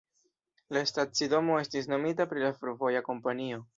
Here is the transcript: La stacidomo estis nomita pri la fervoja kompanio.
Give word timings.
La 0.77 0.81
stacidomo 0.93 1.59
estis 1.65 1.91
nomita 1.93 2.27
pri 2.33 2.45
la 2.45 2.51
fervoja 2.63 3.05
kompanio. 3.11 3.63